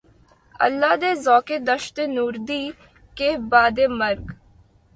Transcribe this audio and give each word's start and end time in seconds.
اللہ 0.65 0.93
رے 1.01 1.11
ذوقِ 1.25 1.47
دشت 1.67 1.95
نوردی! 2.15 2.63
کہ 3.17 3.27
بعدِ 3.51 3.77
مرگ 3.99 4.25